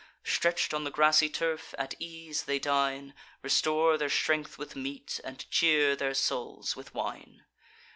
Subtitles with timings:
[0.23, 3.13] Stretch'd on the grassy turf, at ease they dine,
[3.43, 7.45] Restore their strength with meat, and cheer their souls with wine.